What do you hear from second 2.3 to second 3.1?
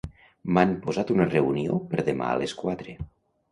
a les quatre.